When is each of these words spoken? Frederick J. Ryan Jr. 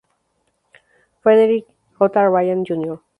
Frederick 1.21 1.67
J. 2.01 2.23
Ryan 2.23 2.65
Jr. 2.65 2.95